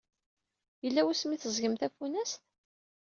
Yella 0.83 1.01
wasmi 1.05 1.33
i 1.35 1.37
teẓẓgem 1.37 1.73
tafunast? 1.79 2.41